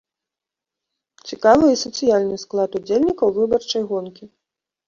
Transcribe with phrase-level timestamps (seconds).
[1.33, 4.25] Цікавы і сацыяльны склад удзельнікаў выбарчай гонкі.